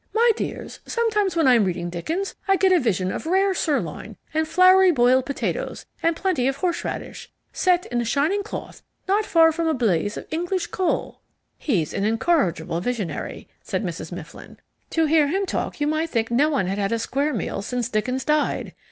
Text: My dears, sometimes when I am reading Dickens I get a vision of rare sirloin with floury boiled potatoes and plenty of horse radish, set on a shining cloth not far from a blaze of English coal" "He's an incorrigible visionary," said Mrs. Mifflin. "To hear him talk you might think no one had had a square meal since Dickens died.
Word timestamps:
My 0.15 0.31
dears, 0.35 0.79
sometimes 0.87 1.35
when 1.35 1.45
I 1.47 1.53
am 1.53 1.63
reading 1.65 1.91
Dickens 1.91 2.33
I 2.47 2.55
get 2.55 2.71
a 2.71 2.79
vision 2.79 3.11
of 3.11 3.27
rare 3.27 3.53
sirloin 3.53 4.17
with 4.33 4.47
floury 4.47 4.89
boiled 4.89 5.27
potatoes 5.27 5.85
and 6.01 6.15
plenty 6.15 6.47
of 6.47 6.55
horse 6.55 6.83
radish, 6.83 7.31
set 7.53 7.85
on 7.93 8.01
a 8.01 8.03
shining 8.03 8.41
cloth 8.41 8.81
not 9.07 9.25
far 9.27 9.51
from 9.51 9.67
a 9.67 9.75
blaze 9.75 10.17
of 10.17 10.25
English 10.31 10.65
coal" 10.65 11.21
"He's 11.59 11.93
an 11.93 12.03
incorrigible 12.03 12.81
visionary," 12.81 13.47
said 13.61 13.83
Mrs. 13.83 14.11
Mifflin. 14.11 14.57
"To 14.89 15.05
hear 15.05 15.27
him 15.27 15.45
talk 15.45 15.79
you 15.79 15.85
might 15.85 16.09
think 16.09 16.31
no 16.31 16.49
one 16.49 16.65
had 16.65 16.79
had 16.79 16.91
a 16.91 16.97
square 16.97 17.31
meal 17.31 17.61
since 17.61 17.87
Dickens 17.87 18.25
died. 18.25 18.73